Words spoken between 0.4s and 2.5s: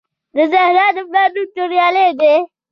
زهرا د پلار نوم توریالی دی